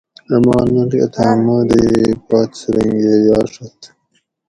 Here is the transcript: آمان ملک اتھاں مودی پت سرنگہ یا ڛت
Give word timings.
آمان 0.35 0.67
ملک 0.73 0.93
اتھاں 1.05 1.35
مودی 1.45 1.83
پت 2.27 2.49
سرنگہ 2.59 3.15
یا 3.25 3.39
ڛت 3.53 3.79